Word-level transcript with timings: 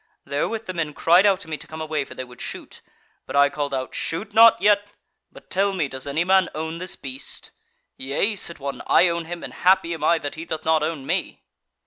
"Therewith 0.25 0.65
the 0.65 0.73
men 0.73 0.95
cried 0.95 1.27
out 1.27 1.39
to 1.41 1.47
me 1.47 1.57
to 1.57 1.67
come 1.67 1.79
away, 1.79 2.05
for 2.05 2.15
they 2.15 2.23
would 2.23 2.41
shoot: 2.41 2.81
But 3.27 3.35
I 3.35 3.51
called 3.51 3.71
out; 3.71 3.93
'Shoot 3.93 4.33
not 4.33 4.59
yet! 4.59 4.93
but 5.31 5.51
tell 5.51 5.73
me, 5.73 5.87
does 5.87 6.07
any 6.07 6.23
man 6.23 6.49
own 6.55 6.79
this 6.79 6.95
beast?' 6.95 7.51
'Yea,' 7.97 8.35
said 8.35 8.57
one, 8.57 8.81
'I 8.87 9.09
own 9.09 9.25
him, 9.25 9.43
and 9.43 9.53
happy 9.53 9.93
am 9.93 10.03
I 10.03 10.17
that 10.17 10.33
he 10.33 10.43
doth 10.43 10.65
not 10.65 10.81
own 10.81 11.05
me.' 11.05 11.43